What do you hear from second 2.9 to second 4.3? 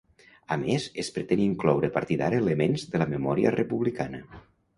de la memòria republicana.